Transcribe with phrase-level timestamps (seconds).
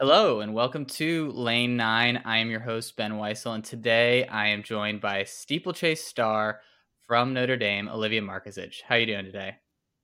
[0.00, 2.22] Hello and welcome to Lane 9.
[2.24, 6.58] I am your host, Ben Weisel, and today I am joined by steeplechase star
[7.06, 8.82] from Notre Dame, Olivia Markezich.
[8.82, 9.54] How are you doing today?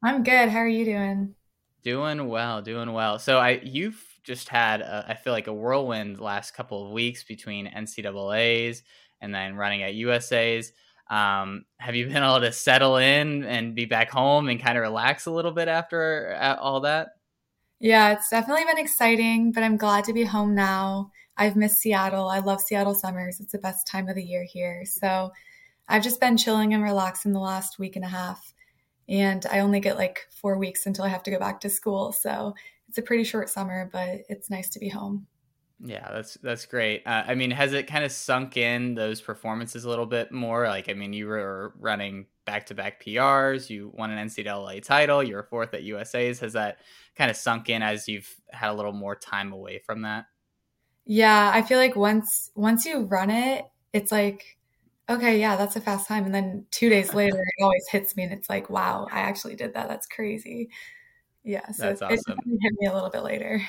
[0.05, 0.49] I'm good.
[0.49, 1.35] How are you doing?
[1.83, 3.19] Doing well, doing well.
[3.19, 7.25] So I you've just had a, I feel like a whirlwind last couple of weeks
[7.25, 8.85] between NCAA's
[9.21, 10.71] and then running at USA's.
[11.11, 14.83] Um, have you been able to settle in and be back home and kind of
[14.83, 17.09] relax a little bit after uh, all that?
[17.81, 21.11] Yeah, it's definitely been exciting, but I'm glad to be home now.
[21.37, 22.29] I've missed Seattle.
[22.29, 23.41] I love Seattle summers.
[23.41, 24.85] It's the best time of the year here.
[24.85, 25.33] So
[25.89, 28.53] I've just been chilling and relaxing the last week and a half.
[29.09, 32.13] And I only get like four weeks until I have to go back to school.
[32.13, 32.55] So
[32.89, 35.27] it's a pretty short summer, but it's nice to be home.
[35.83, 37.07] Yeah, that's that's great.
[37.07, 40.69] Uh, I mean, has it kind of sunk in those performances a little bit more?
[40.69, 45.23] Like, I mean, you were running back to back PRs, you won an NCAA title,
[45.23, 46.41] you were fourth at USA's.
[46.41, 46.79] Has that
[47.15, 50.25] kind of sunk in as you've had a little more time away from that?
[51.05, 54.59] Yeah, I feel like once once you run it, it's like,
[55.09, 58.25] okay, yeah, that's a fast time, and then two days later, it always hits me,
[58.25, 59.87] and it's like, wow, I actually did that.
[59.87, 60.71] That's crazy.
[61.45, 62.39] Yeah, so that's awesome.
[62.47, 63.63] it hit me a little bit later.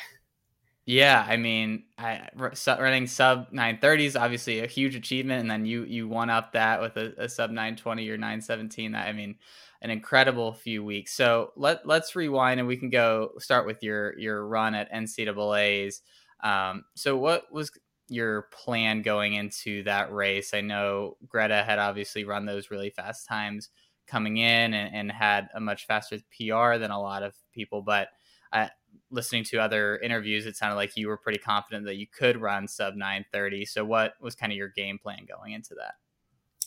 [0.85, 5.83] Yeah, I mean, I, running sub 930 is obviously a huge achievement, and then you
[5.83, 8.93] you won up that with a, a sub 920 or 917.
[8.93, 9.35] That I mean,
[9.81, 11.13] an incredible few weeks.
[11.13, 16.01] So let let's rewind and we can go start with your your run at NCAA's.
[16.43, 17.71] Um, so what was
[18.09, 20.53] your plan going into that race?
[20.53, 23.69] I know Greta had obviously run those really fast times
[24.07, 28.09] coming in and, and had a much faster PR than a lot of people, but
[28.51, 28.69] I,
[29.11, 32.67] listening to other interviews, it sounded like you were pretty confident that you could run
[32.67, 33.65] sub 930.
[33.65, 35.95] So, what was kind of your game plan going into that?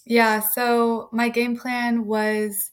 [0.06, 2.70] Yeah, so my game plan was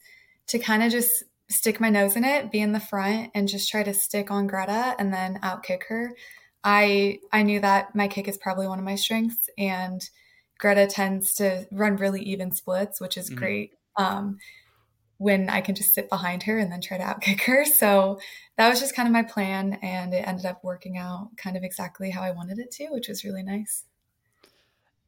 [0.48, 3.70] to kind of just stick my nose in it, be in the front, and just
[3.70, 6.14] try to stick on Greta and then outkick her.
[6.64, 10.00] I I knew that my kick is probably one of my strengths, and
[10.58, 13.38] Greta tends to run really even splits, which is mm-hmm.
[13.38, 13.70] great.
[13.96, 14.38] Um,
[15.22, 17.64] when I can just sit behind her and then try to outkick her.
[17.64, 18.18] So
[18.56, 19.78] that was just kind of my plan.
[19.80, 23.08] And it ended up working out kind of exactly how I wanted it to, which
[23.08, 23.84] was really nice.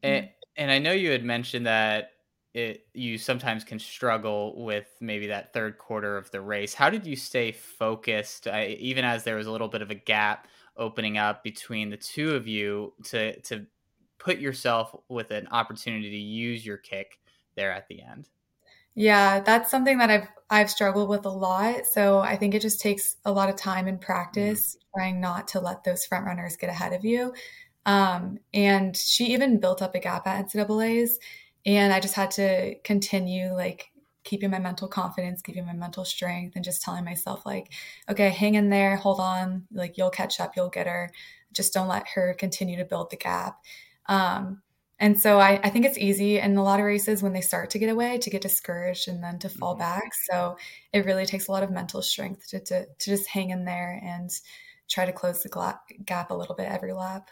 [0.04, 2.12] And, and I know you had mentioned that
[2.53, 6.74] it, you sometimes can struggle with maybe that third quarter of the race.
[6.74, 9.97] How did you stay focused, uh, even as there was a little bit of a
[9.97, 13.66] gap opening up between the two of you to to
[14.19, 17.19] put yourself with an opportunity to use your kick
[17.56, 18.28] there at the end?
[18.94, 21.87] Yeah, that's something that I've I've struggled with a lot.
[21.87, 25.00] So I think it just takes a lot of time and practice mm-hmm.
[25.00, 27.34] trying not to let those front runners get ahead of you.
[27.87, 31.19] Um, and she even built up a gap at NCAA's,
[31.66, 33.91] and I just had to continue like
[34.22, 37.72] keeping my mental confidence, keeping my mental strength, and just telling myself like,
[38.09, 41.10] okay, hang in there, hold on, like you'll catch up, you'll get her.
[41.53, 43.59] Just don't let her continue to build the gap.
[44.06, 44.62] Um,
[44.99, 47.71] and so I, I, think it's easy in a lot of races when they start
[47.71, 49.81] to get away to get discouraged and then to fall mm-hmm.
[49.81, 50.12] back.
[50.31, 50.56] So
[50.93, 54.00] it really takes a lot of mental strength to, to, to just hang in there
[54.04, 54.31] and
[54.88, 57.28] try to close the gla- gap a little bit every lap.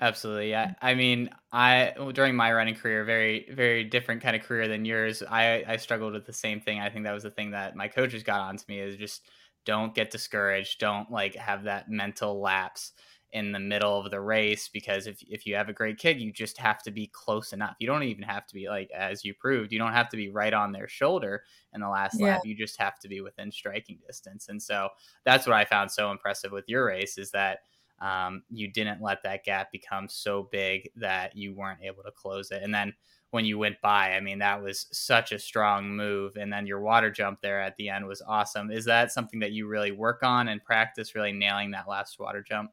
[0.00, 0.50] Absolutely.
[0.50, 0.74] Yeah.
[0.80, 5.22] I mean, I during my running career, very very different kind of career than yours.
[5.28, 6.80] I I struggled with the same thing.
[6.80, 9.28] I think that was the thing that my coaches got onto me is just
[9.66, 10.78] don't get discouraged.
[10.78, 12.92] Don't like have that mental lapse
[13.32, 16.32] in the middle of the race because if, if you have a great kick, you
[16.32, 17.76] just have to be close enough.
[17.78, 20.30] You don't even have to be like as you proved, you don't have to be
[20.30, 22.26] right on their shoulder in the last yeah.
[22.26, 22.42] lap.
[22.44, 24.48] You just have to be within striking distance.
[24.48, 24.88] And so
[25.24, 27.60] that's what I found so impressive with your race is that
[28.00, 32.50] um, you didn't let that gap become so big that you weren't able to close
[32.50, 32.62] it.
[32.62, 32.94] And then
[33.30, 36.36] when you went by, I mean, that was such a strong move.
[36.36, 38.72] And then your water jump there at the end was awesome.
[38.72, 42.42] Is that something that you really work on and practice, really nailing that last water
[42.42, 42.72] jump?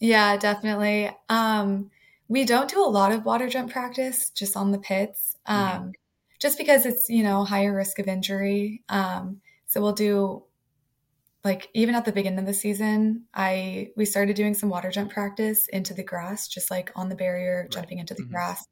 [0.00, 1.10] Yeah, definitely.
[1.28, 1.90] Um,
[2.28, 5.90] we don't do a lot of water jump practice just on the pits, um, mm-hmm.
[6.38, 8.82] just because it's you know higher risk of injury.
[8.88, 10.44] Um, so we'll do
[11.42, 15.10] like even at the beginning of the season, I we started doing some water jump
[15.10, 17.70] practice into the grass, just like on the barrier, right.
[17.70, 18.32] jumping into the mm-hmm.
[18.32, 18.66] grass,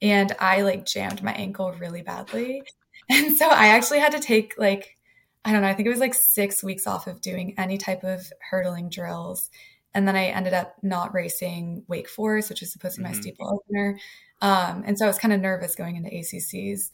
[0.00, 2.62] and I like jammed my ankle really badly,
[3.10, 4.96] and so I actually had to take like
[5.44, 8.04] I don't know, I think it was like six weeks off of doing any type
[8.04, 9.48] of hurdling drills
[9.94, 13.10] and then I ended up not racing Wake Forest, which is supposed to be my
[13.10, 13.20] mm-hmm.
[13.20, 13.98] steeple opener.
[14.40, 16.90] Um, and so I was kind of nervous going into ACCs,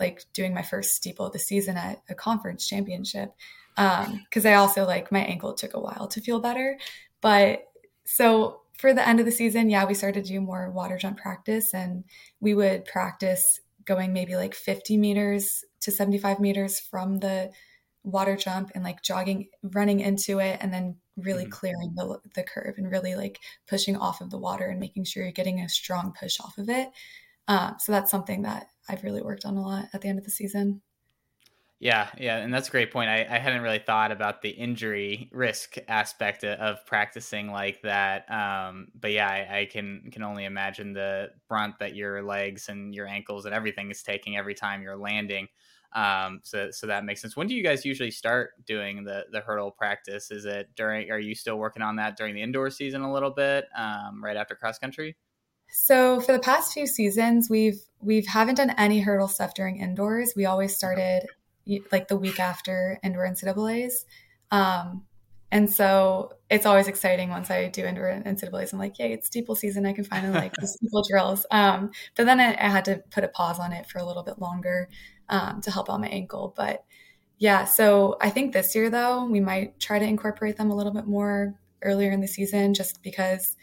[0.00, 3.34] like doing my first steeple of the season at a conference championship.
[3.76, 6.78] Because um, I also like my ankle took a while to feel better.
[7.20, 7.68] But
[8.04, 11.18] so for the end of the season, yeah, we started to do more water jump
[11.18, 12.04] practice and
[12.40, 17.50] we would practice going maybe like 50 meters to 75 meters from the
[18.04, 21.52] water jump and like jogging, running into it, and then really mm-hmm.
[21.52, 25.22] clearing the, the curve and really like pushing off of the water and making sure
[25.22, 26.88] you're getting a strong push off of it.
[27.46, 30.24] Um, so that's something that I've really worked on a lot at the end of
[30.24, 30.82] the season.
[31.80, 33.08] Yeah, yeah, and that's a great point.
[33.08, 38.28] I, I hadn't really thought about the injury risk aspect of practicing like that.
[38.28, 42.92] Um, but yeah, I, I, can can only imagine the brunt that your legs and
[42.92, 45.46] your ankles and everything is taking every time you're landing.
[45.94, 47.36] Um, so so that makes sense.
[47.36, 50.30] When do you guys usually start doing the the hurdle practice?
[50.30, 51.10] Is it during?
[51.10, 54.36] Are you still working on that during the indoor season a little bit, um, right
[54.36, 55.16] after cross country?
[55.70, 60.34] So for the past few seasons, we've we've haven't done any hurdle stuff during indoors.
[60.36, 61.26] We always started
[61.92, 64.06] like the week after indoor NCAA's.
[64.50, 65.04] Um,
[65.50, 68.72] and so it's always exciting once I do indoor NCAA's.
[68.72, 69.86] I'm like, yay, it's steeple season.
[69.86, 71.46] I can finally like the steeple drills.
[71.50, 74.22] Um, but then I, I, had to put a pause on it for a little
[74.22, 74.88] bit longer
[75.28, 76.52] um, to help out my ankle.
[76.56, 76.84] But
[77.38, 80.92] yeah, so I think this year though, we might try to incorporate them a little
[80.92, 83.56] bit more earlier in the season just because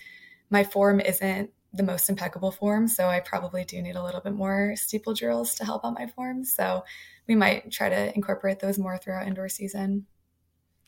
[0.50, 2.88] my form isn't the most impeccable form.
[2.88, 6.07] So I probably do need a little bit more steeple drills to help out my
[6.07, 6.45] form.
[6.45, 6.83] So
[7.27, 10.06] we might try to incorporate those more throughout indoor season.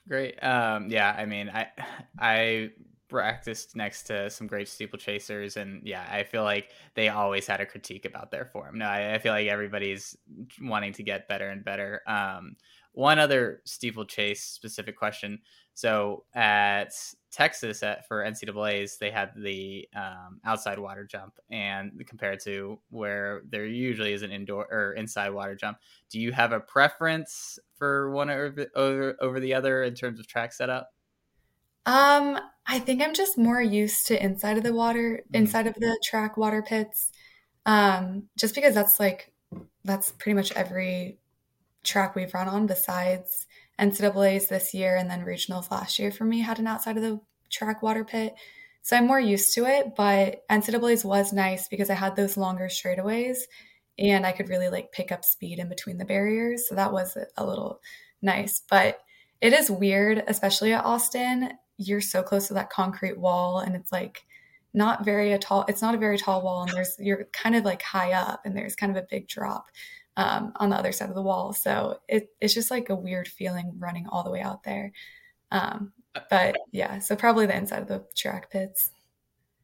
[0.07, 0.41] Great.
[0.41, 1.68] Um, yeah, I mean, I
[2.18, 2.69] I
[3.09, 7.65] practiced next to some great steeplechasers, and yeah, I feel like they always had a
[7.65, 8.77] critique about their form.
[8.77, 10.15] No, I, I feel like everybody's
[10.62, 12.01] wanting to get better and better.
[12.07, 12.56] Um,
[12.94, 15.39] one other steeplechase specific question.
[15.75, 16.94] So at
[17.31, 23.44] Texas at, for NCAA's, they had the um, outside water jump, and compared to where
[23.48, 25.77] there usually is an indoor or inside water jump,
[26.10, 30.25] do you have a preference for one over, over, over the other in terms of
[30.25, 30.89] track setup?
[31.88, 32.38] Um,
[32.68, 35.36] I think I'm just more used to inside of the water, mm-hmm.
[35.36, 37.12] inside of the track water pits,
[37.66, 39.31] um, just because that's like
[39.86, 41.18] that's pretty much every
[41.86, 43.48] track we've run on besides
[43.80, 47.22] NCAA's this year and then regionals last year for me had an outside of the
[47.50, 48.36] track water pit.
[48.81, 52.66] So I'm more used to it, but NCAA's was nice because I had those longer
[52.66, 53.38] straightaways
[53.98, 56.68] and I could really like pick up speed in between the barriers.
[56.68, 57.80] So that was a little
[58.22, 59.00] nice, but
[59.39, 61.51] it is weird, especially at Austin.
[61.77, 64.25] You're so close to that concrete wall and it's like
[64.74, 67.65] not very a tall, it's not a very tall wall and there's, you're kind of
[67.65, 69.68] like high up and there's kind of a big drop
[70.18, 71.53] um, on the other side of the wall.
[71.53, 74.91] So it, it's just like a weird feeling running all the way out there.
[75.51, 75.94] Um,
[76.29, 78.91] but yeah, so probably the inside of the track pits.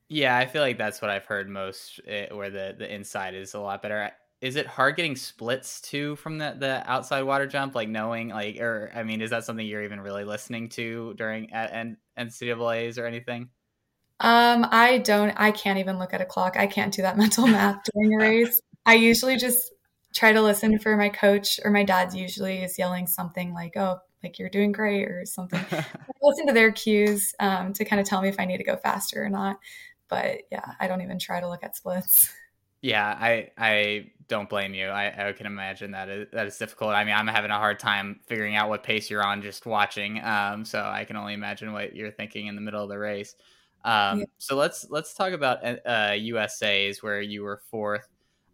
[0.10, 3.54] Yeah, I feel like that's what I've heard most, eh, where the the inside is
[3.54, 4.12] a lot better.
[4.42, 7.74] Is it hard getting splits too from the the outside water jump?
[7.74, 11.52] Like knowing, like, or I mean, is that something you're even really listening to during
[11.52, 13.50] at NCAA's or anything?
[14.20, 15.34] Um, I don't.
[15.36, 16.56] I can't even look at a clock.
[16.58, 18.62] I can't do that mental math during a race.
[18.86, 19.72] I usually just
[20.14, 24.00] try to listen for my coach or my dad usually is yelling something like, oh,
[24.24, 25.60] like you're doing great or something.
[26.22, 28.78] listen to their cues um, to kind of tell me if I need to go
[28.78, 29.60] faster or not.
[30.08, 32.32] But yeah, I don't even try to look at splits.
[32.82, 34.88] Yeah, I I don't blame you.
[34.88, 36.92] I, I can imagine that is, that is difficult.
[36.92, 40.24] I mean, I'm having a hard time figuring out what pace you're on just watching.
[40.24, 43.36] Um, so I can only imagine what you're thinking in the middle of the race.
[43.86, 44.26] Um, yeah.
[44.38, 48.08] So let's let's talk about uh, USA's where you were fourth.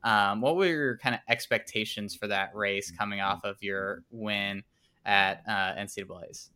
[0.04, 4.63] Um, what were your kind of expectations for that race coming off of your win
[5.06, 6.50] at uh, NCAA's?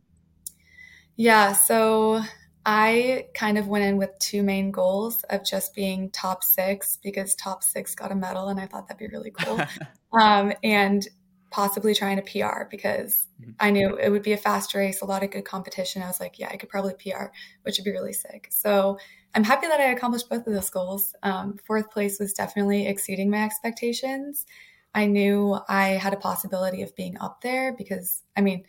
[1.16, 2.22] Yeah, so
[2.66, 7.34] I kind of went in with two main goals of just being top six because
[7.34, 9.60] top six got a medal, and I thought that'd be really cool.
[10.18, 11.06] um, and
[11.50, 13.52] possibly trying to PR because mm-hmm.
[13.60, 16.02] I knew it would be a fast race, a lot of good competition.
[16.02, 17.26] I was like, yeah, I could probably PR,
[17.62, 18.48] which would be really sick.
[18.50, 18.98] So
[19.36, 21.14] I'm happy that I accomplished both of those goals.
[21.22, 24.46] Um, fourth place was definitely exceeding my expectations.
[24.94, 28.64] I knew I had a possibility of being up there because, I mean,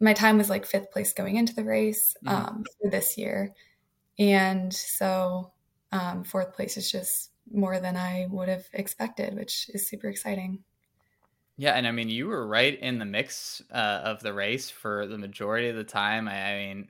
[0.00, 2.46] my time was like fifth place going into the race mm-hmm.
[2.46, 3.52] um, for this year.
[4.18, 5.52] And so
[5.92, 10.60] um, fourth place is just more than I would have expected, which is super exciting.
[11.58, 15.06] Yeah, and I mean, you were right in the mix uh, of the race for
[15.06, 16.28] the majority of the time.
[16.28, 16.88] I, I mean,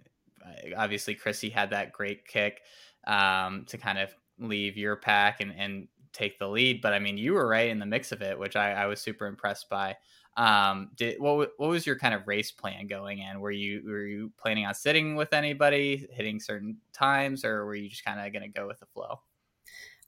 [0.76, 2.62] obviously, Krissy had that great kick
[3.06, 6.80] um, to kind of leave your pack and, and take the lead.
[6.80, 9.00] But I mean, you were right in the mix of it, which I, I was
[9.00, 9.96] super impressed by.
[10.37, 13.40] Um, did what what was your kind of race plan going in?
[13.40, 17.88] Were you were you planning on sitting with anybody, hitting certain times, or were you
[17.88, 19.21] just kind of going to go with the flow?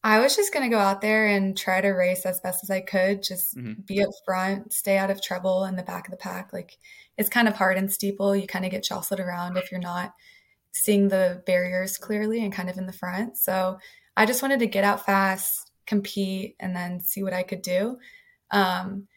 [0.04, 2.70] I was just going to go out there and try to race as best as
[2.70, 3.80] I could, just mm-hmm.
[3.84, 6.52] be up front, stay out of trouble in the back of the pack.
[6.52, 6.78] Like
[7.16, 8.36] it's kind of hard in steeple.
[8.36, 10.14] You kind of get jostled around if you're not
[10.72, 13.36] seeing the barriers clearly and kind of in the front.
[13.36, 13.78] So
[14.16, 17.98] I just wanted to get out fast, compete, and then see what I could do.
[18.52, 19.08] Um,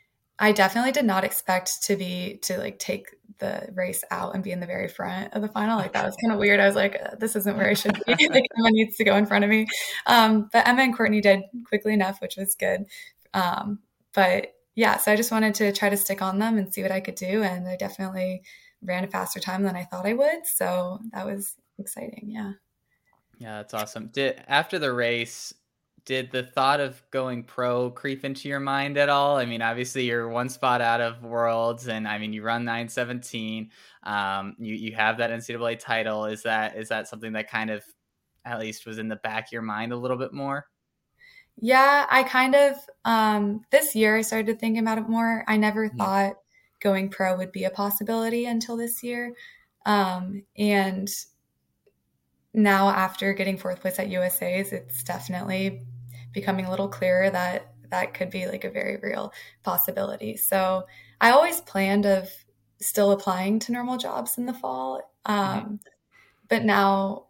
[0.41, 4.51] I definitely did not expect to be to like take the race out and be
[4.51, 5.77] in the very front of the final.
[5.77, 6.59] Like that was kind of weird.
[6.59, 8.01] I was like, uh, this isn't where I should be.
[8.07, 9.67] like Emma needs to go in front of me.
[10.07, 12.85] Um, but Emma and Courtney did quickly enough, which was good.
[13.35, 13.79] Um,
[14.15, 16.91] but yeah, so I just wanted to try to stick on them and see what
[16.91, 17.43] I could do.
[17.43, 18.41] And I definitely
[18.81, 20.47] ran a faster time than I thought I would.
[20.47, 22.31] So that was exciting.
[22.31, 22.53] Yeah.
[23.37, 24.07] Yeah, that's awesome.
[24.07, 25.53] Did after the race,
[26.05, 29.37] did the thought of going pro creep into your mind at all?
[29.37, 33.69] I mean, obviously you're one spot out of worlds and I mean you run 917.
[34.03, 36.25] Um you you have that NCAA title.
[36.25, 37.83] Is that is that something that kind of
[38.45, 40.65] at least was in the back of your mind a little bit more?
[41.57, 45.43] Yeah, I kind of um this year I started thinking about it more.
[45.47, 45.97] I never mm-hmm.
[45.97, 46.33] thought
[46.79, 49.33] going pro would be a possibility until this year.
[49.85, 51.09] Um and
[52.53, 55.83] now after getting fourth place at USA's, it's definitely
[56.33, 59.33] becoming a little clearer that that could be like a very real
[59.63, 60.37] possibility.
[60.37, 60.85] So
[61.19, 62.29] I always planned of
[62.79, 65.13] still applying to normal jobs in the fall.
[65.25, 65.75] Um, mm-hmm.
[66.47, 67.25] But now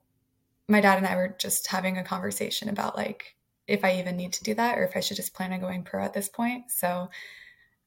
[0.68, 3.36] my dad and I were just having a conversation about like
[3.68, 5.84] if I even need to do that or if I should just plan on going
[5.84, 6.72] pro at this point.
[6.72, 7.10] So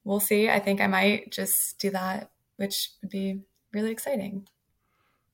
[0.03, 0.49] we'll see.
[0.49, 3.41] I think I might just do that, which would be
[3.73, 4.47] really exciting.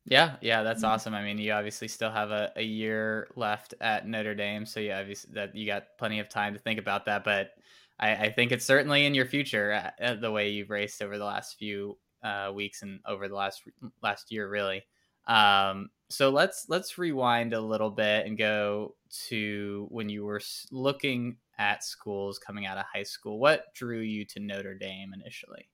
[0.05, 0.91] Yeah, yeah, that's mm-hmm.
[0.91, 1.13] awesome.
[1.13, 4.99] I mean, you obviously still have a, a year left at Notre Dame, so yeah,
[4.99, 7.23] obviously that you got plenty of time to think about that.
[7.23, 7.51] But
[7.99, 11.17] I, I think it's certainly in your future uh, uh, the way you've raced over
[11.17, 13.61] the last few uh, weeks and over the last
[14.01, 14.83] last year, really.
[15.27, 18.95] Um, so let's let's rewind a little bit and go
[19.27, 20.41] to when you were
[20.71, 23.39] looking at schools coming out of high school.
[23.39, 25.69] What drew you to Notre Dame initially?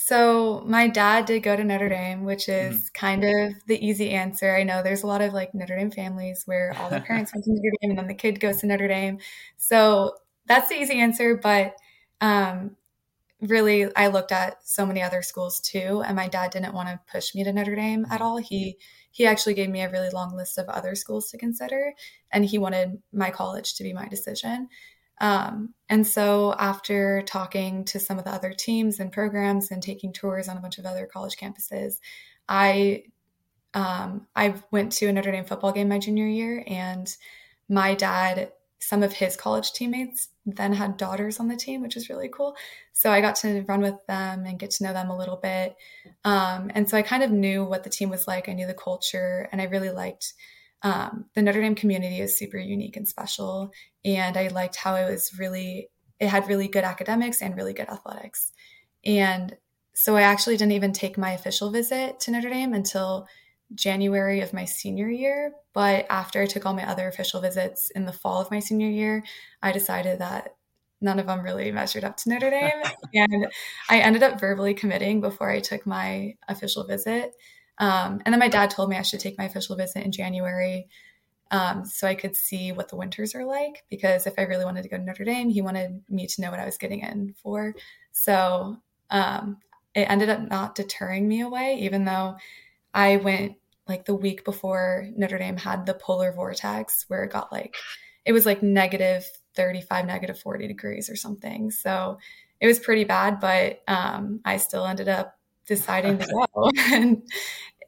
[0.00, 2.86] So my dad did go to Notre Dame, which is mm-hmm.
[2.94, 4.54] kind of the easy answer.
[4.54, 7.44] I know there's a lot of like Notre Dame families where all the parents went
[7.44, 9.18] to Notre Dame and then the kid goes to Notre Dame.
[9.56, 10.14] So
[10.46, 11.36] that's the easy answer.
[11.36, 11.74] But
[12.20, 12.76] um,
[13.40, 17.00] really, I looked at so many other schools too, and my dad didn't want to
[17.10, 18.22] push me to Notre Dame at mm-hmm.
[18.22, 18.36] all.
[18.36, 18.78] He
[19.10, 21.92] he actually gave me a really long list of other schools to consider,
[22.30, 24.68] and he wanted my college to be my decision.
[25.20, 30.12] Um, and so, after talking to some of the other teams and programs and taking
[30.12, 31.98] tours on a bunch of other college campuses,
[32.48, 33.04] I
[33.74, 37.14] um, I went to a Notre Dame football game my junior year, and
[37.68, 42.08] my dad, some of his college teammates then had daughters on the team, which is
[42.08, 42.56] really cool.
[42.92, 45.76] So I got to run with them and get to know them a little bit.
[46.24, 48.48] Um, and so I kind of knew what the team was like.
[48.48, 50.34] I knew the culture, and I really liked
[50.82, 53.70] um, the Notre Dame community is super unique and special.
[54.04, 55.88] And I liked how it was really,
[56.20, 58.52] it had really good academics and really good athletics.
[59.04, 59.56] And
[59.94, 63.26] so I actually didn't even take my official visit to Notre Dame until
[63.74, 65.52] January of my senior year.
[65.72, 68.88] But after I took all my other official visits in the fall of my senior
[68.88, 69.24] year,
[69.62, 70.54] I decided that
[71.00, 72.82] none of them really measured up to Notre Dame.
[73.14, 73.48] and
[73.88, 77.32] I ended up verbally committing before I took my official visit.
[77.78, 80.88] Um, and then my dad told me I should take my official visit in January
[81.50, 83.84] um, so I could see what the winters are like.
[83.90, 86.50] Because if I really wanted to go to Notre Dame, he wanted me to know
[86.50, 87.74] what I was getting in for.
[88.12, 88.76] So
[89.10, 89.58] um,
[89.94, 92.36] it ended up not deterring me away, even though
[92.92, 93.56] I went
[93.86, 97.76] like the week before Notre Dame had the polar vortex where it got like,
[98.26, 101.70] it was like negative 35, negative 40 degrees or something.
[101.70, 102.18] So
[102.60, 105.37] it was pretty bad, but um, I still ended up
[105.68, 106.70] deciding to go.
[106.92, 107.22] and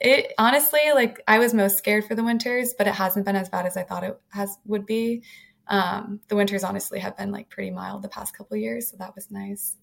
[0.00, 3.49] it honestly, like I was most scared for the winters, but it hasn't been as
[3.49, 5.25] bad as I thought it has would be.
[5.66, 9.14] Um, the winters honestly have been like pretty mild the past couple years, so that
[9.14, 9.76] was nice.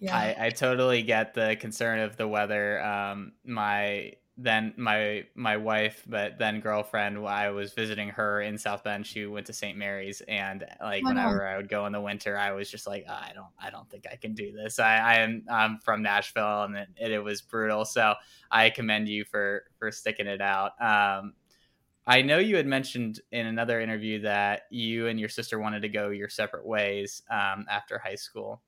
[0.00, 0.16] Yeah.
[0.16, 2.82] I, I totally get the concern of the weather.
[2.82, 8.82] Um, my then my my wife, but then girlfriend, I was visiting her in South
[8.82, 9.06] Bend.
[9.06, 9.76] She went to St.
[9.76, 13.12] Mary's, and like whenever I would go in the winter, I was just like, oh,
[13.12, 14.78] I don't, I don't think I can do this.
[14.78, 17.84] I, I am, I'm from Nashville, and it, it, was brutal.
[17.84, 18.14] So
[18.50, 20.72] I commend you for for sticking it out.
[20.80, 21.34] Um,
[22.06, 25.88] I know you had mentioned in another interview that you and your sister wanted to
[25.88, 28.62] go your separate ways um, after high school.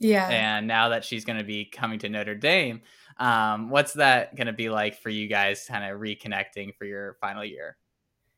[0.00, 0.28] Yeah.
[0.28, 2.82] And now that she's going to be coming to Notre Dame,
[3.18, 7.16] um, what's that going to be like for you guys kind of reconnecting for your
[7.20, 7.76] final year?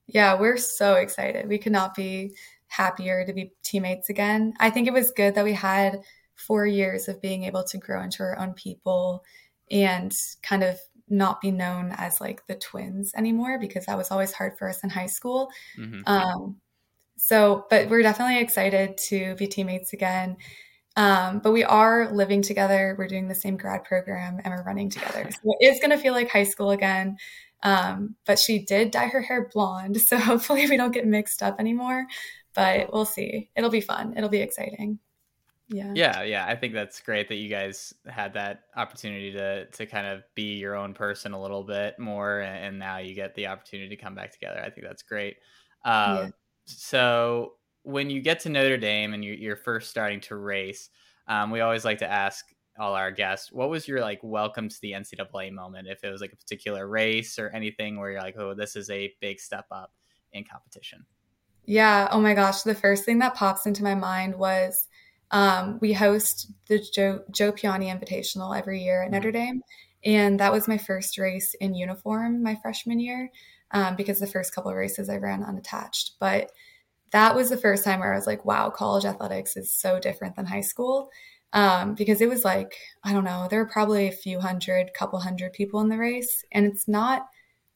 [0.06, 1.48] Yeah, we're so excited.
[1.48, 2.34] We could not be
[2.66, 4.54] happier to be teammates again.
[4.58, 6.00] I think it was good that we had
[6.34, 9.24] four years of being able to grow into our own people
[9.70, 14.32] and kind of not be known as like the twins anymore because that was always
[14.32, 15.50] hard for us in high school.
[15.76, 16.02] Mm-hmm.
[16.06, 16.56] Um,
[17.16, 20.36] so, but we're definitely excited to be teammates again.
[20.96, 22.94] Um, but we are living together.
[22.98, 25.30] We're doing the same grad program and we're running together.
[25.42, 27.16] So it's going to feel like high school again.
[27.62, 29.96] Um, but she did dye her hair blonde.
[30.00, 32.06] So hopefully we don't get mixed up anymore.
[32.54, 33.50] But we'll see.
[33.54, 34.14] It'll be fun.
[34.16, 34.98] It'll be exciting.
[35.68, 39.86] yeah yeah yeah i think that's great that you guys had that opportunity to to
[39.86, 43.46] kind of be your own person a little bit more and now you get the
[43.46, 45.36] opportunity to come back together i think that's great
[45.84, 46.28] um, yeah.
[46.66, 47.52] so
[47.82, 50.90] when you get to notre dame and you're, first starting to race
[51.28, 52.44] um, we always like to ask
[52.78, 56.20] all our guests what was your like welcome to the ncaa moment if it was
[56.20, 59.66] like a particular race or anything where you're like oh this is a big step
[59.70, 59.92] up
[60.32, 61.04] in competition
[61.66, 64.88] yeah oh my gosh the first thing that pops into my mind was
[65.30, 69.14] um, we host the Joe, Joe Piane Invitational every year at mm-hmm.
[69.14, 69.62] Notre Dame.
[70.04, 73.30] And that was my first race in uniform my freshman year
[73.72, 76.12] um, because the first couple of races I ran unattached.
[76.18, 76.50] But
[77.12, 80.36] that was the first time where I was like, wow, college athletics is so different
[80.36, 81.10] than high school.
[81.52, 85.18] Um, because it was like, I don't know, there were probably a few hundred, couple
[85.18, 86.44] hundred people in the race.
[86.52, 87.26] And it's not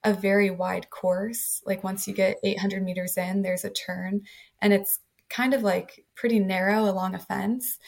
[0.05, 1.61] a very wide course.
[1.67, 4.23] Like once you get 800 meters in, there's a turn
[4.63, 7.79] and it's kind of like pretty narrow along a fence.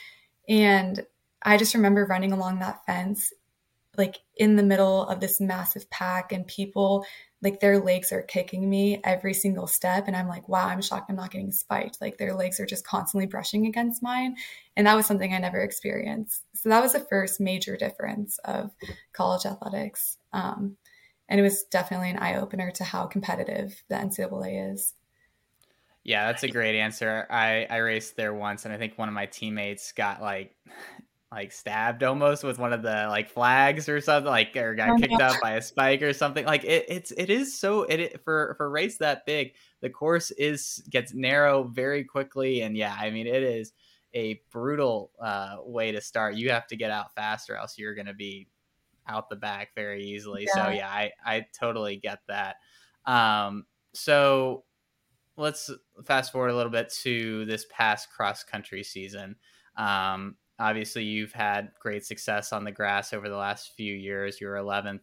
[0.48, 1.04] And
[1.42, 3.32] I just remember running along that fence,
[3.96, 7.04] like in the middle of this massive pack, and people,
[7.42, 10.04] like their legs are kicking me every single step.
[10.06, 12.00] And I'm like, wow, I'm shocked I'm not getting spiked.
[12.00, 14.36] Like their legs are just constantly brushing against mine.
[14.76, 16.42] And that was something I never experienced.
[16.54, 18.70] So that was the first major difference of
[19.12, 20.18] college athletics.
[20.32, 20.76] Um,
[21.28, 24.94] and it was definitely an eye opener to how competitive the NCAA is.
[26.04, 27.26] Yeah, that's a great answer.
[27.28, 30.54] I I raced there once, and I think one of my teammates got like
[31.36, 34.96] like stabbed almost with one of the like flags or something, like or got oh,
[34.96, 35.26] kicked no.
[35.26, 36.46] up by a spike or something.
[36.46, 39.52] Like it, it's it is so it, it for for race that big,
[39.82, 43.74] the course is gets narrow very quickly, and yeah, I mean it is
[44.14, 46.36] a brutal uh, way to start.
[46.36, 48.48] You have to get out fast, or else you're going to be
[49.06, 50.48] out the back very easily.
[50.56, 50.64] Yeah.
[50.64, 52.56] So yeah, I I totally get that.
[53.04, 54.64] Um, so
[55.36, 55.70] let's
[56.06, 59.36] fast forward a little bit to this past cross country season.
[59.76, 64.40] Um, obviously, you've had great success on the grass over the last few years.
[64.40, 65.00] You were 11th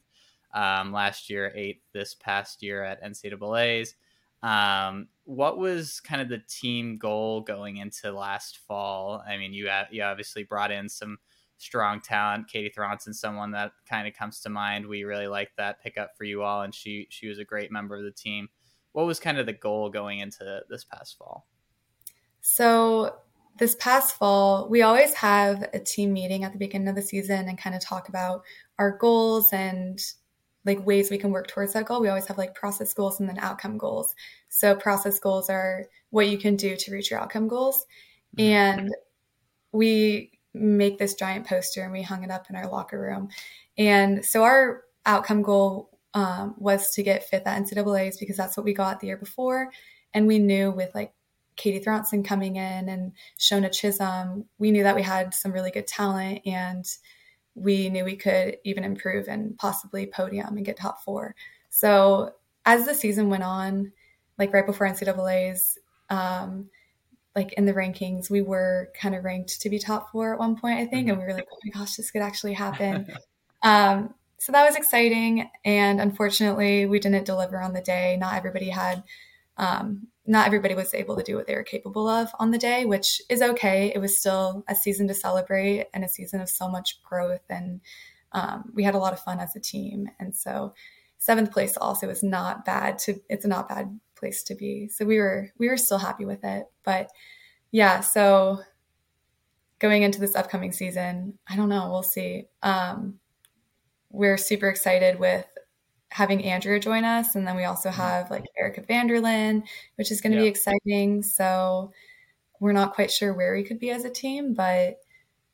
[0.54, 3.96] um, last year, eighth this past year at NCAA's.
[4.42, 9.24] Um, what was kind of the team goal going into last fall?
[9.28, 11.18] I mean, you you obviously brought in some
[11.58, 12.50] strong talent.
[12.50, 14.86] Katie Thronson, someone that kind of comes to mind.
[14.86, 17.96] We really liked that pickup for you all, and she she was a great member
[17.96, 18.50] of the team
[18.94, 21.48] what was kind of the goal going into this past fall?
[22.42, 23.16] So
[23.58, 27.48] this past fall, we always have a team meeting at the beginning of the season
[27.48, 28.44] and kind of talk about
[28.80, 30.00] our goals and
[30.66, 32.02] like ways we can work towards that goal.
[32.02, 34.16] We always have like process goals and then outcome goals.
[34.50, 37.86] So process goals are what you can do to reach your outcome goals.
[38.38, 38.82] Mm-hmm.
[38.82, 38.96] And
[39.72, 43.30] we make this giant poster and we hung it up in our locker room.
[43.78, 48.66] And so our outcome goal um, was to get fifth at NCAA's because that's what
[48.66, 49.72] we got the year before.
[50.14, 51.14] And we knew with like
[51.56, 55.88] Katie Thronson coming in and Shona Chisholm, we knew that we had some really good
[55.88, 56.86] talent and
[57.56, 61.36] we knew we could even improve and possibly podium and get top four.
[61.70, 62.34] So
[62.66, 63.92] as the season went on,
[64.38, 65.78] like right before NCAA's,
[66.10, 66.70] um,
[67.36, 70.56] like in the rankings, we were kind of ranked to be top four at one
[70.56, 71.10] point, I think.
[71.10, 73.08] And we were like, oh my gosh, this could actually happen.
[73.64, 75.50] um, so that was exciting.
[75.64, 78.18] And unfortunately, we didn't deliver on the day.
[78.20, 79.04] Not everybody had,
[79.58, 82.86] um, not everybody was able to do what they were capable of on the day,
[82.86, 83.92] which is okay.
[83.94, 87.44] It was still a season to celebrate and a season of so much growth.
[87.50, 87.82] And
[88.32, 90.08] um, we had a lot of fun as a team.
[90.20, 90.74] And so,
[91.18, 94.90] seventh place also is not bad to, it's not bad place to be.
[94.90, 96.66] So we were, we were still happy with it.
[96.84, 97.12] But
[97.72, 98.60] yeah, so
[99.80, 101.90] going into this upcoming season, I don't know.
[101.90, 102.48] We'll see.
[102.62, 103.20] Um,
[104.10, 105.46] we're super excited with
[106.14, 107.34] having Andrea join us.
[107.34, 108.02] And then we also mm-hmm.
[108.02, 109.64] have like Erica Vanderlyn,
[109.96, 110.44] which is going to yeah.
[110.44, 111.24] be exciting.
[111.24, 111.92] So
[112.60, 115.00] we're not quite sure where we could be as a team, but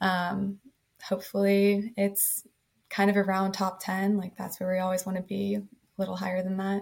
[0.02, 0.60] um,
[1.02, 2.46] hopefully it's
[2.90, 4.18] kind of around top 10.
[4.18, 5.64] Like that's where we always want to be, a
[5.98, 6.82] little higher than that.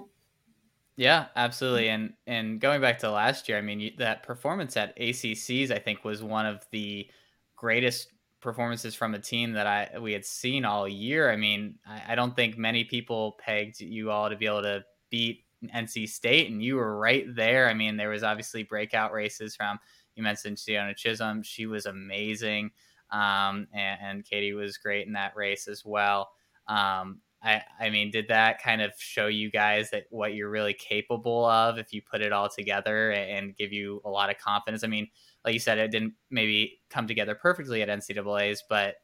[0.96, 1.90] Yeah, absolutely.
[1.90, 5.78] And and going back to last year, I mean, you, that performance at ACCs, I
[5.78, 7.08] think, was one of the
[7.56, 11.32] greatest performances from a team that I we had seen all year.
[11.32, 14.84] I mean, I, I, don't think many people pegged you all to be able to
[15.10, 15.46] beat
[15.76, 17.68] NC State, and you were right there.
[17.68, 19.80] I mean, there was obviously breakout races from
[20.16, 22.72] you mentioned Shona Chisholm; she was amazing,
[23.12, 26.30] um, and, and, Katie was great in that race as well.
[26.68, 30.74] Um, I, I mean, did that kind of show you guys that what you're really
[30.74, 34.84] capable of if you put it all together and give you a lot of confidence?
[34.84, 35.08] I mean,
[35.46, 38.96] like you said, it didn't maybe come together perfectly at NCAA's, but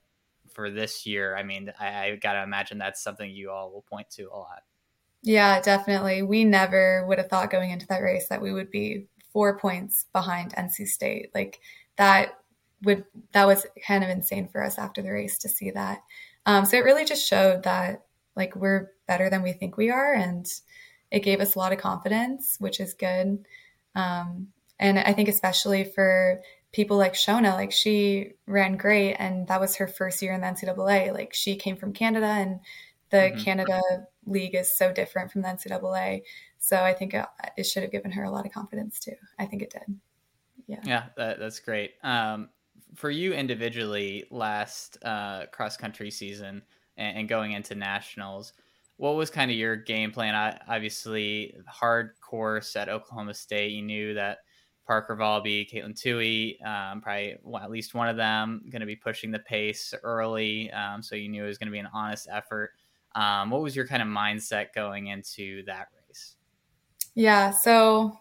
[0.52, 3.84] for this year, I mean, I, I got to imagine that's something you all will
[3.84, 4.64] point to a lot.
[5.22, 6.22] Yeah, definitely.
[6.22, 10.06] We never would have thought going into that race that we would be four points
[10.12, 11.30] behind NC State.
[11.34, 11.60] Like
[11.98, 12.40] that
[12.84, 16.04] would that was kind of insane for us after the race to see that.
[16.46, 18.04] Um, so it really just showed that
[18.36, 20.46] like we're better than we think we are, and
[21.12, 23.46] it gave us a lot of confidence, which is good.
[23.96, 24.48] Um,
[24.80, 26.42] and I think especially for
[26.72, 30.48] people like Shona, like she ran great, and that was her first year in the
[30.48, 31.14] NCAA.
[31.14, 32.60] Like she came from Canada, and
[33.12, 33.44] the mm-hmm.
[33.44, 33.82] Canada
[34.26, 36.24] league is so different from the NCAA.
[36.58, 37.26] So I think it,
[37.58, 39.16] it, should have given her a lot of confidence too.
[39.38, 40.00] I think it did.
[40.66, 40.80] Yeah.
[40.84, 41.92] Yeah, that, that's great.
[42.04, 42.50] Um,
[42.96, 46.64] for you individually, last uh, cross country season
[46.98, 48.54] and, and, going into nationals,
[48.98, 50.36] what was kind of your game plan?
[50.36, 53.72] I, obviously, hard course at Oklahoma State.
[53.72, 54.40] You knew that
[54.86, 58.96] Parker Valby, Katelyn Tuohy, um, probably well, at least one of them going to be
[58.96, 60.72] pushing the pace early.
[60.72, 62.72] Um, so you knew it was going to be an honest effort.
[63.16, 66.36] Um, what was your kind of mindset going into that race?
[67.16, 68.20] Yeah, so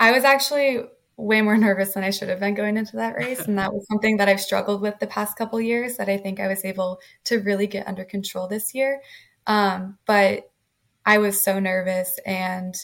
[0.00, 0.84] I was actually
[1.16, 3.40] way more nervous than I should have been going into that race.
[3.46, 6.40] And that was something that I've struggled with the past couple years that I think
[6.40, 9.00] I was able to really get under control this year.
[9.46, 10.50] Um, but
[11.06, 12.74] I was so nervous and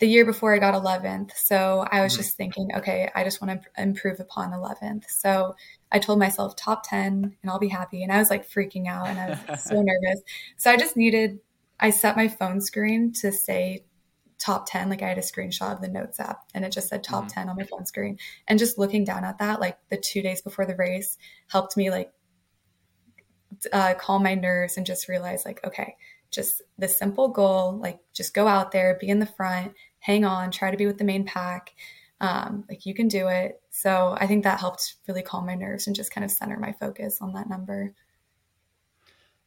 [0.00, 1.30] the year before I got 11th.
[1.36, 2.22] So I was mm-hmm.
[2.22, 5.04] just thinking, okay, I just want to improve upon 11th.
[5.08, 5.54] So
[5.92, 8.02] I told myself top 10 and I'll be happy.
[8.02, 10.22] And I was like freaking out and I was so nervous.
[10.56, 11.38] So I just needed,
[11.78, 13.84] I set my phone screen to say
[14.42, 17.04] top 10 like i had a screenshot of the notes app and it just said
[17.04, 17.40] top mm-hmm.
[17.40, 18.18] 10 on my phone screen.
[18.48, 21.90] And just looking down at that like the two days before the race helped me
[21.90, 22.12] like
[23.72, 25.94] uh, calm my nerves and just realize like okay
[26.32, 30.50] just the simple goal like just go out there be in the front hang on
[30.50, 31.72] try to be with the main pack
[32.20, 33.60] um, like you can do it.
[33.70, 36.72] So i think that helped really calm my nerves and just kind of center my
[36.72, 37.94] focus on that number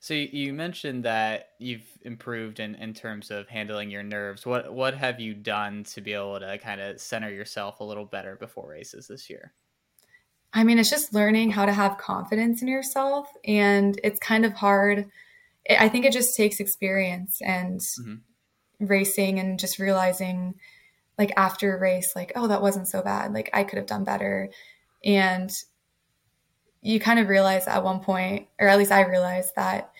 [0.06, 4.46] so you mentioned that you've improved in, in terms of handling your nerves.
[4.46, 8.06] What what have you done to be able to kind of center yourself a little
[8.06, 9.52] better before races this year?
[10.54, 14.54] I mean, it's just learning how to have confidence in yourself, and it's kind of
[14.54, 15.10] hard.
[15.68, 18.86] I think it just takes experience and mm-hmm.
[18.86, 20.54] racing, and just realizing,
[21.18, 23.34] like after a race, like oh, that wasn't so bad.
[23.34, 24.52] Like I could have done better,
[25.04, 25.50] and
[26.84, 29.92] you kind of realize at one point, or at least I realized that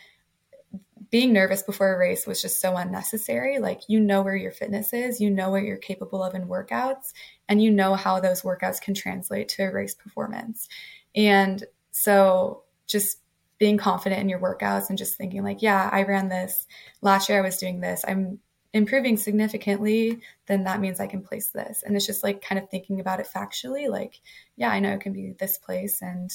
[1.16, 3.58] being nervous before a race was just so unnecessary.
[3.58, 7.14] Like, you know where your fitness is, you know what you're capable of in workouts,
[7.48, 10.68] and you know how those workouts can translate to a race performance.
[11.16, 13.20] And so, just
[13.60, 16.68] being confident in your workouts and just thinking, like, yeah, I ran this
[17.02, 18.40] last year, I was doing this, I'm
[18.74, 21.82] improving significantly, then that means I can place this.
[21.82, 24.20] And it's just like kind of thinking about it factually, like,
[24.58, 26.30] yeah, I know it can be this place, and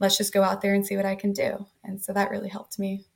[0.00, 1.64] let's just go out there and see what I can do.
[1.82, 3.06] And so that really helped me.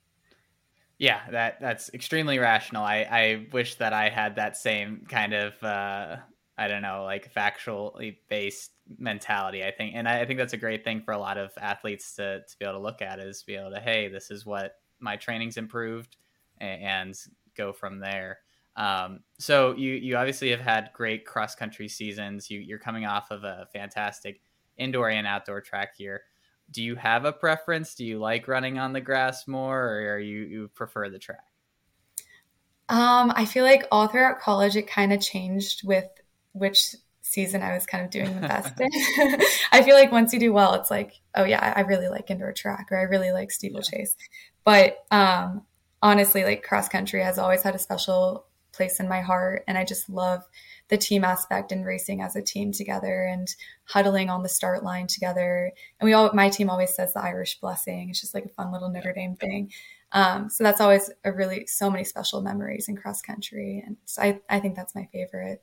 [0.99, 2.83] Yeah, that that's extremely rational.
[2.83, 6.17] I, I wish that I had that same kind of uh,
[6.57, 9.63] I don't know, like factually based mentality.
[9.63, 12.15] I think, and I, I think that's a great thing for a lot of athletes
[12.15, 14.73] to to be able to look at is be able to, hey, this is what
[14.99, 16.17] my training's improved,
[16.57, 17.15] and, and
[17.55, 18.39] go from there.
[18.75, 22.49] Um, so you you obviously have had great cross country seasons.
[22.49, 24.41] You you're coming off of a fantastic
[24.77, 26.21] indoor and outdoor track year
[26.71, 27.95] do you have a preference?
[27.95, 31.45] Do you like running on the grass more, or are you you prefer the track?
[32.89, 36.07] Um, I feel like all throughout college, it kind of changed with
[36.53, 38.89] which season I was kind of doing the best in.
[39.71, 42.53] I feel like once you do well, it's like, oh yeah, I really like indoor
[42.53, 44.15] track, or I really like steeplechase.
[44.17, 44.25] Yeah.
[44.63, 45.63] But um,
[46.01, 48.45] honestly, like cross country has always had a special
[48.77, 50.43] place in my heart, and I just love
[50.89, 55.07] the team aspect and racing as a team together and huddling on the start line
[55.07, 55.73] together.
[55.99, 58.09] And we all, my team always says the Irish blessing.
[58.09, 59.71] It's just like a fun little Notre Dame thing.
[60.13, 63.83] Um, so that's always a really, so many special memories in cross country.
[63.85, 65.61] And so I, I think that's my favorite.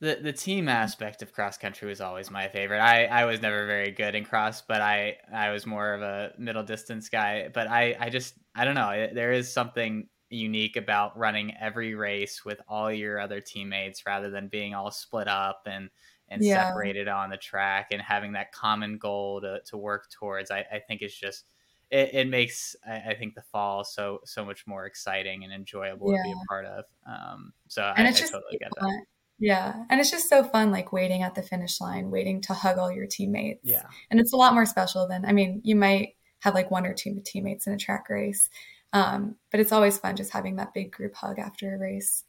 [0.00, 2.80] The, the team aspect of cross country was always my favorite.
[2.80, 6.32] I, I was never very good in cross, but I, I was more of a
[6.38, 7.48] middle distance guy.
[7.52, 9.08] But I, I just I don't know.
[9.12, 14.48] There is something unique about running every race with all your other teammates rather than
[14.48, 15.90] being all split up and
[16.28, 16.68] and yeah.
[16.68, 20.52] separated on the track and having that common goal to, to work towards.
[20.52, 21.46] I, I think it's just
[21.90, 26.12] it, it makes I, I, think the fall so so much more exciting and enjoyable
[26.12, 26.18] yeah.
[26.18, 26.84] to be a part of.
[27.04, 29.04] Um so and I, it's just totally get that.
[29.40, 29.74] yeah.
[29.90, 32.92] And it's just so fun like waiting at the finish line waiting to hug all
[32.92, 33.62] your teammates.
[33.64, 33.86] Yeah.
[34.10, 36.94] And it's a lot more special than i mean you might have like one or
[36.94, 38.48] two teammates in a track race
[38.92, 42.24] um, but it's always fun just having that big group hug after a race.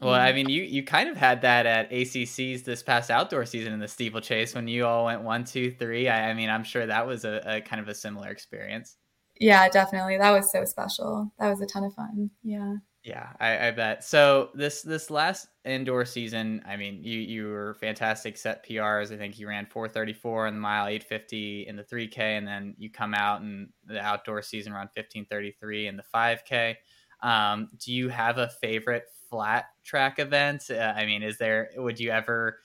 [0.00, 3.72] Well, I mean, you you kind of had that at ACC's this past outdoor season
[3.72, 6.06] in the steeplechase when you all went one, two, three.
[6.08, 8.96] I, I mean, I'm sure that was a, a, kind of a similar experience.
[9.40, 10.18] Yeah, definitely.
[10.18, 11.32] That was so special.
[11.38, 12.30] That was a ton of fun.
[12.42, 12.76] Yeah.
[13.06, 14.02] Yeah, I, I, bet.
[14.02, 19.14] So this this last indoor season, I mean, you you were fantastic set PRs.
[19.14, 22.90] I think you ran 434 in the mile, 850 in the 3K, and then you
[22.90, 26.74] come out and the outdoor season run 1533 in the 5K.
[27.22, 30.64] Um, do you have a favorite flat track event?
[30.68, 31.70] Uh, I mean, is there?
[31.76, 32.58] Would you ever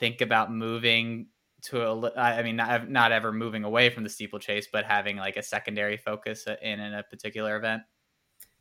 [0.00, 1.28] think about moving
[1.66, 2.12] to a?
[2.18, 5.96] I mean, not not ever moving away from the steeplechase, but having like a secondary
[5.96, 7.82] focus in in a particular event.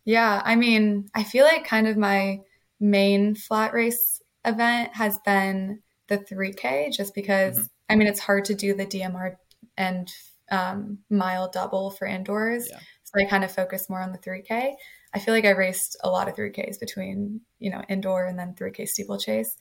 [0.09, 2.39] Yeah, I mean, I feel like kind of my
[2.79, 7.67] main flat race event has been the 3K, just because mm-hmm.
[7.91, 9.35] I mean it's hard to do the DMR
[9.77, 10.11] and
[10.49, 12.67] um, mile double for indoors.
[12.71, 12.79] Yeah.
[13.03, 14.73] So I kind of focus more on the 3K.
[15.13, 18.55] I feel like I raced a lot of 3Ks between you know indoor and then
[18.59, 19.55] 3K steeplechase.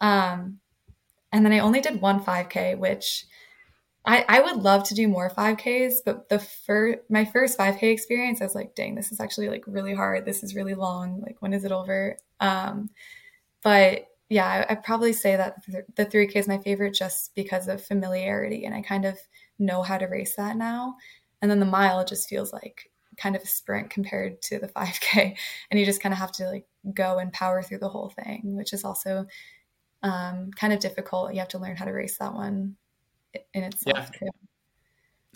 [0.00, 0.60] Um,
[1.32, 3.26] and then I only did one 5K, which
[4.04, 8.40] I, I would love to do more 5Ks, but the first my first 5K experience,
[8.40, 10.24] I was like, dang, this is actually like really hard.
[10.24, 11.20] This is really long.
[11.20, 12.16] Like, when is it over?
[12.40, 12.90] Um,
[13.62, 15.64] but yeah, I, I'd probably say that
[15.96, 19.18] the 3K is my favorite just because of familiarity, and I kind of
[19.58, 20.96] know how to race that now.
[21.40, 25.36] And then the mile just feels like kind of a sprint compared to the 5K,
[25.70, 28.56] and you just kind of have to like go and power through the whole thing,
[28.56, 29.26] which is also
[30.02, 31.32] um, kind of difficult.
[31.34, 32.76] You have to learn how to race that one
[33.54, 34.18] in itself yeah.
[34.18, 34.28] too.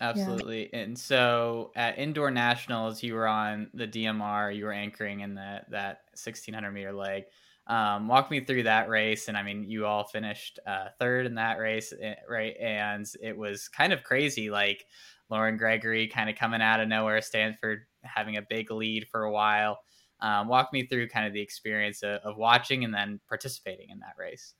[0.00, 0.68] Absolutely.
[0.72, 0.80] Yeah.
[0.80, 5.70] And so at indoor nationals, you were on the DMR, you were anchoring in that,
[5.70, 7.24] that 1600 meter leg.
[7.66, 9.28] Um, walk me through that race.
[9.28, 12.54] And I mean, you all finished uh, third in that race, eh, right?
[12.60, 14.50] And it was kind of crazy.
[14.50, 14.84] Like
[15.30, 19.32] Lauren Gregory kind of coming out of nowhere, Stanford having a big lead for a
[19.32, 19.78] while.
[20.20, 23.98] Um, walk me through kind of the experience of, of watching and then participating in
[24.00, 24.54] that race.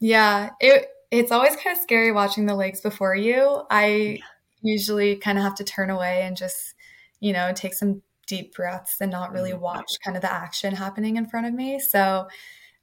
[0.00, 3.62] Yeah, it it's always kind of scary watching the legs before you.
[3.70, 4.18] I
[4.62, 6.74] usually kind of have to turn away and just,
[7.20, 9.62] you know, take some deep breaths and not really mm-hmm.
[9.62, 11.78] watch kind of the action happening in front of me.
[11.78, 12.26] So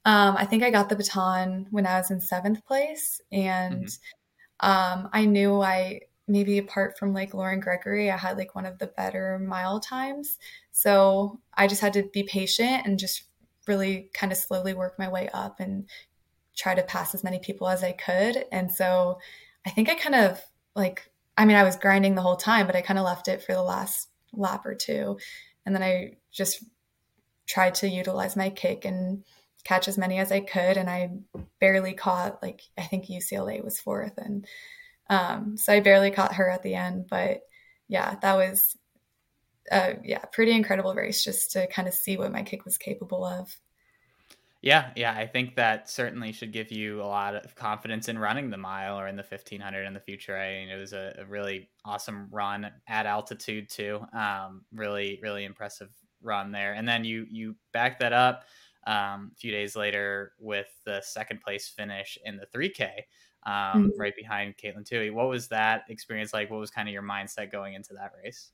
[0.06, 3.20] um, I think I got the baton when I was in seventh place.
[3.30, 4.70] And mm-hmm.
[4.70, 8.78] um, I knew I, maybe apart from like Lauren Gregory, I had like one of
[8.78, 10.38] the better mile times.
[10.72, 13.24] So I just had to be patient and just
[13.66, 15.88] really kind of slowly work my way up and
[16.56, 18.44] try to pass as many people as I could.
[18.52, 19.18] And so
[19.66, 20.40] I think I kind of
[20.74, 23.42] like, I mean, I was grinding the whole time, but I kind of left it
[23.42, 25.18] for the last lap or two.
[25.66, 26.62] And then I just
[27.46, 29.24] tried to utilize my kick and
[29.64, 30.76] catch as many as I could.
[30.76, 31.10] And I
[31.60, 34.12] barely caught, like, I think UCLA was fourth.
[34.18, 34.46] And
[35.10, 37.06] um, so I barely caught her at the end.
[37.08, 37.40] But
[37.88, 38.76] yeah, that was,
[39.72, 43.24] uh, yeah, pretty incredible race just to kind of see what my kick was capable
[43.24, 43.56] of.
[44.64, 48.48] Yeah, yeah, I think that certainly should give you a lot of confidence in running
[48.48, 50.38] the mile or in the 1500 in the future.
[50.38, 54.00] I mean, it was a, a really awesome run at altitude too.
[54.14, 55.90] Um, really, really impressive
[56.22, 56.72] run there.
[56.72, 58.44] And then you you back that up
[58.86, 62.88] um, a few days later with the second place finish in the 3K,
[63.44, 64.00] um, mm-hmm.
[64.00, 65.12] right behind Katelyn Tuohy.
[65.12, 66.50] What was that experience like?
[66.50, 68.50] What was kind of your mindset going into that race?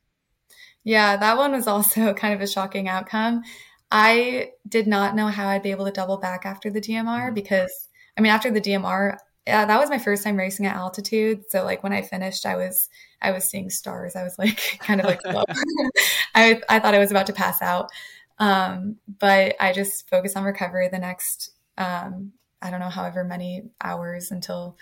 [0.83, 3.45] Yeah, that one was also kind of a shocking outcome.
[3.91, 7.35] I did not know how I'd be able to double back after the DMR mm-hmm.
[7.35, 11.43] because, I mean, after the DMR, yeah, that was my first time racing at altitude.
[11.49, 12.89] So like when I finished, I was
[13.23, 14.15] I was seeing stars.
[14.15, 15.21] I was like kind of like
[16.35, 17.91] I I thought I was about to pass out.
[18.39, 23.65] Um, but I just focused on recovery the next um, I don't know however many
[23.83, 24.77] hours until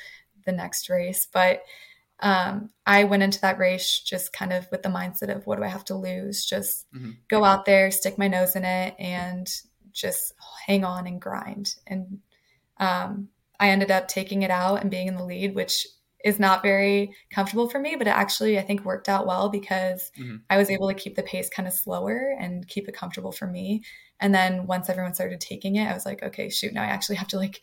[0.45, 1.29] the next race.
[1.33, 1.63] But
[2.21, 5.65] um, I went into that race just kind of with the mindset of what do
[5.65, 6.45] I have to lose?
[6.45, 7.13] Just mm-hmm.
[7.29, 9.49] go out there, stick my nose in it, and
[9.93, 10.35] just
[10.67, 11.75] hang on and grind.
[11.87, 12.19] And
[12.79, 13.29] um,
[13.61, 15.87] I ended up taking it out and being in the lead, which
[16.25, 20.11] is not very comfortable for me, but it actually I think worked out well because
[20.19, 20.37] mm-hmm.
[20.51, 23.47] I was able to keep the pace kind of slower and keep it comfortable for
[23.47, 23.83] me.
[24.19, 27.17] And then once everyone started taking it, I was like, okay, shoot, now I actually
[27.17, 27.61] have to like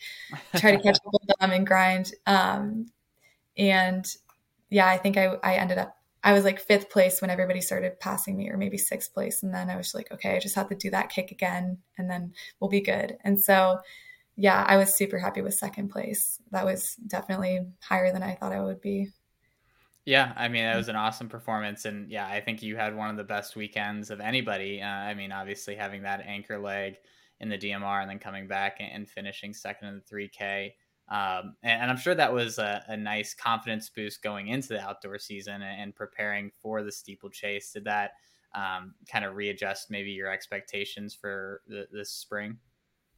[0.56, 2.13] try to catch up with them and grind.
[2.26, 2.86] Um,
[3.58, 4.06] and
[4.69, 7.99] yeah, I think I, I ended up, I was like fifth place when everybody started
[7.99, 9.43] passing me, or maybe sixth place.
[9.43, 12.10] And then I was like, okay, I just have to do that kick again and
[12.10, 13.17] then we'll be good.
[13.23, 13.80] And so,
[14.36, 16.39] yeah, I was super happy with second place.
[16.51, 19.10] That was definitely higher than I thought I would be.
[20.06, 21.86] Yeah, I mean, that was an awesome performance.
[21.86, 24.82] And yeah, I think you had one of the best weekends of anybody.
[24.82, 26.97] Uh, I mean, obviously, having that anchor leg
[27.39, 30.73] in the DMR and then coming back and finishing second in the 3K.
[31.08, 34.82] Um, and, and, I'm sure that was a, a, nice confidence boost going into the
[34.82, 37.72] outdoor season and, and preparing for the steeplechase.
[37.74, 38.13] Did that
[38.56, 42.58] um, kind of readjust maybe your expectations for the, this spring?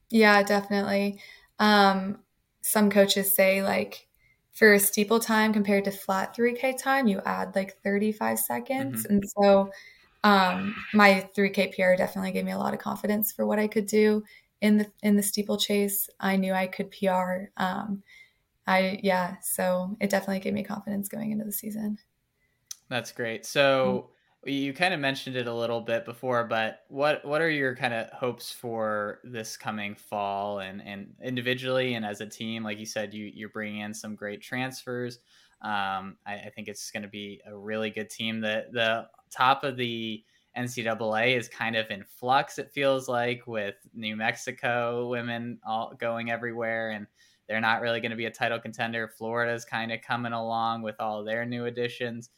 [0.10, 1.22] Yeah, definitely.
[1.60, 2.20] Um,
[2.62, 4.08] some coaches say like
[4.52, 9.04] for a steeple time compared to flat 3K time, you add like 35 seconds.
[9.04, 9.14] Mm-hmm.
[9.14, 9.70] And so
[10.24, 13.86] um, my 3K PR definitely gave me a lot of confidence for what I could
[13.86, 14.24] do
[14.62, 16.10] in the in the steeplechase.
[16.20, 17.50] I knew I could PR.
[17.58, 18.04] Um,
[18.66, 21.98] I yeah, so it definitely gave me confidence going into the season.
[22.90, 23.46] That's great.
[23.46, 24.10] So
[24.46, 24.50] mm-hmm.
[24.50, 27.94] you kind of mentioned it a little bit before, but what what are your kind
[27.94, 32.64] of hopes for this coming fall and and individually and as a team?
[32.64, 35.20] Like you said, you you're bringing in some great transfers.
[35.62, 38.42] Um, I, I think it's going to be a really good team.
[38.42, 40.24] The the top of the
[40.58, 42.58] NCAA is kind of in flux.
[42.58, 47.06] It feels like with New Mexico women all going everywhere, and
[47.48, 49.08] they're not really going to be a title contender.
[49.08, 52.30] Florida's kind of coming along with all their new additions.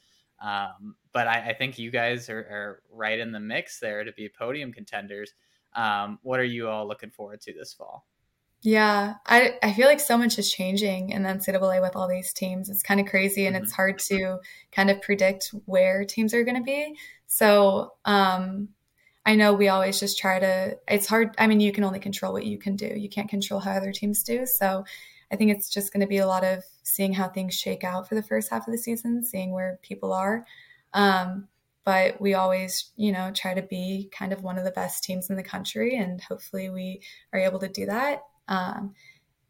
[0.42, 4.14] Um, but I, I, think you guys are, are, right in the mix there to
[4.14, 5.34] be podium contenders.
[5.76, 8.06] Um, what are you all looking forward to this fall?
[8.62, 12.34] Yeah, I, I feel like so much is changing in the NCAA with all these
[12.34, 12.70] teams.
[12.70, 13.64] It's kind of crazy and mm-hmm.
[13.64, 14.40] it's hard to
[14.72, 16.96] kind of predict where teams are going to be.
[17.28, 18.70] So um,
[19.26, 21.36] I know we always just try to, it's hard.
[21.38, 23.94] I mean, you can only control what you can do, you can't control how other
[23.94, 24.46] teams do.
[24.46, 24.84] So
[25.32, 28.10] I think it's just going to be a lot of seeing how things shake out
[28.10, 30.46] for the first half of the season, seeing where people are.
[30.94, 31.48] Um,
[31.86, 35.30] but we always, you know, try to be kind of one of the best teams
[35.30, 38.24] in the country, and hopefully we are able to do that.
[38.50, 38.96] Um,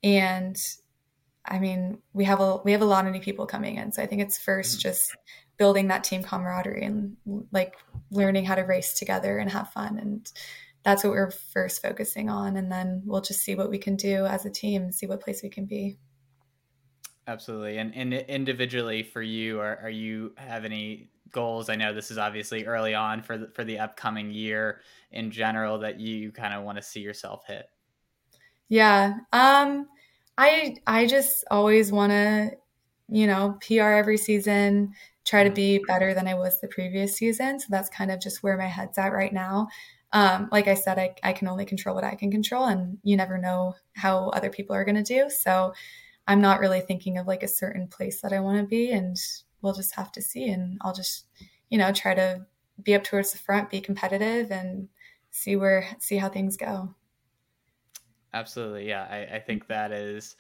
[0.04, 0.56] and
[1.46, 4.04] I mean, we have a we have a lot of new people coming in, so
[4.04, 4.82] I think it's first mm.
[4.82, 5.16] just
[5.58, 7.18] building that team camaraderie and
[7.52, 7.76] like
[8.12, 10.32] learning how to race together and have fun, and
[10.84, 14.26] that's what we're first focusing on, and then we'll just see what we can do
[14.26, 15.98] as a team, see what place we can be.
[17.28, 21.70] Absolutely, and, and individually for you, are, are you have any goals?
[21.70, 24.82] I know this is obviously early on for the, for the upcoming year
[25.12, 27.68] in general that you kind of want to see yourself hit.
[28.70, 29.18] Yeah.
[29.34, 29.88] Um
[30.38, 32.52] I I just always want to,
[33.10, 34.94] you know, PR every season,
[35.26, 37.60] try to be better than I was the previous season.
[37.60, 39.68] So that's kind of just where my head's at right now.
[40.14, 43.16] Um, like I said, I, I can only control what I can control, and you
[43.16, 45.30] never know how other people are going to do.
[45.30, 45.72] So
[46.28, 49.18] I'm not really thinking of like a certain place that I want to be, and
[49.62, 50.50] we'll just have to see.
[50.50, 51.26] And I'll just,
[51.70, 52.46] you know, try to
[52.84, 54.90] be up towards the front, be competitive, and
[55.32, 56.96] see where see how things go.
[58.34, 59.08] Absolutely, yeah.
[59.10, 60.36] I, I think that is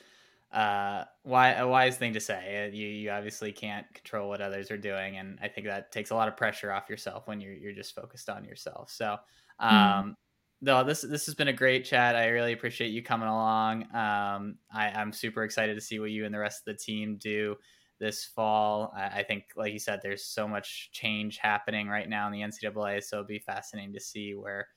[0.51, 2.65] uh, why a wise thing to say.
[2.65, 6.09] Uh, you you obviously can't control what others are doing, and I think that takes
[6.09, 8.89] a lot of pressure off yourself when you're you're just focused on yourself.
[8.89, 9.17] So,
[9.61, 9.75] mm-hmm.
[9.75, 10.15] um, mm.
[10.61, 12.15] though this this has been a great chat.
[12.15, 13.83] I really appreciate you coming along.
[13.95, 17.17] Um, I, I'm super excited to see what you and the rest of the team
[17.17, 17.55] do
[17.99, 18.91] this fall.
[18.95, 22.41] I, I think, like you said, there's so much change happening right now in the
[22.41, 24.67] NCAA, so it'll be fascinating to see where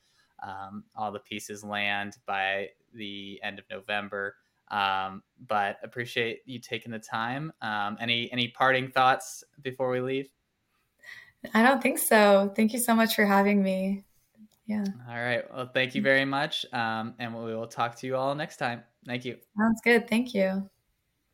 [0.43, 4.35] um, all the pieces land by the end of November.
[4.69, 7.51] Um, but appreciate you taking the time.
[7.61, 10.29] Um, any any parting thoughts before we leave?
[11.53, 12.53] I don't think so.
[12.55, 14.05] Thank you so much for having me.
[14.65, 14.85] Yeah.
[15.09, 15.43] All right.
[15.53, 16.65] Well, thank you very much.
[16.71, 18.83] Um, and we will talk to you all next time.
[19.05, 19.37] Thank you.
[19.57, 20.07] Sounds good.
[20.07, 20.69] Thank you.